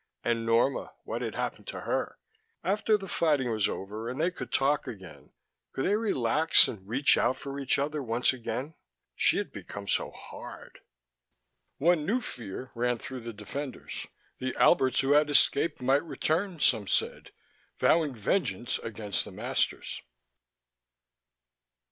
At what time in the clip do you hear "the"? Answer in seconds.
2.97-3.07, 13.19-13.31, 14.39-14.55, 19.23-19.31